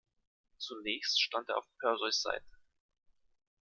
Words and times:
Zunächst 0.57 1.21
stand 1.21 1.47
er 1.49 1.59
auf 1.59 1.67
Perseus' 1.77 2.23
Seite. 2.23 2.57